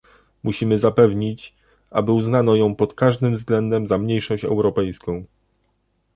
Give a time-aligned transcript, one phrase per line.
[0.43, 1.55] Musimy zapewnić,
[1.91, 5.25] aby uznano ją pod każdym względem za mniejszość europejską